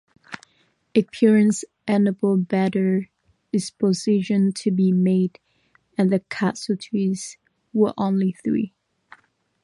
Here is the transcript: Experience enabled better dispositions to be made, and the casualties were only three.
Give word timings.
Experience 0.95 1.63
enabled 1.87 2.47
better 2.47 3.07
dispositions 3.53 4.55
to 4.59 4.71
be 4.71 4.91
made, 4.91 5.37
and 5.95 6.11
the 6.11 6.21
casualties 6.21 7.37
were 7.71 7.93
only 7.99 8.31
three. 8.31 8.73